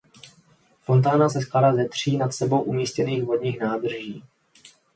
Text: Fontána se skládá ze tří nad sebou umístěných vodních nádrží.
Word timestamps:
Fontána 0.79 1.29
se 1.29 1.41
skládá 1.41 1.73
ze 1.75 1.89
tří 1.89 2.17
nad 2.17 2.31
sebou 2.33 2.61
umístěných 2.61 3.23
vodních 3.23 3.59
nádrží. 3.59 4.23